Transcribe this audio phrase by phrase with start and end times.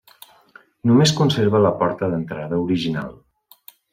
[0.91, 3.15] Només conserva la porta d'entrada original.